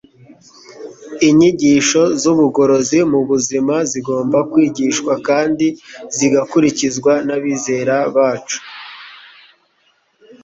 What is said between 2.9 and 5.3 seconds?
mu by'ubuzima zigomba kwigishwa